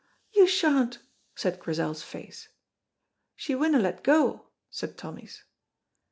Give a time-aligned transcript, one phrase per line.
[0.31, 0.97] "You sha'n't!"
[1.35, 2.49] said Grizel's face.
[3.35, 5.43] "She winna let go," said Tommy's.